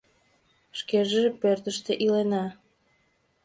[0.79, 2.45] Шкеже пӧртыштӧ илена.